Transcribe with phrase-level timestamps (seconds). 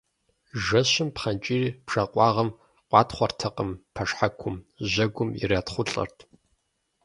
[0.63, 2.49] Жэщым пхъэнкӀийр бжэкъуагъым
[2.89, 4.55] къуатхъуэртэкъым пэшхьэкум,
[4.91, 6.17] жьэгум иратхъулӀэрт.